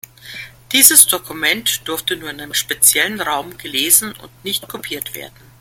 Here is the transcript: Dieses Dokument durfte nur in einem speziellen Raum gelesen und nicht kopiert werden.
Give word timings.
Dieses 0.71 1.05
Dokument 1.05 1.87
durfte 1.87 2.15
nur 2.17 2.31
in 2.31 2.41
einem 2.41 2.55
speziellen 2.55 3.21
Raum 3.21 3.55
gelesen 3.59 4.13
und 4.13 4.31
nicht 4.43 4.67
kopiert 4.67 5.13
werden. 5.13 5.35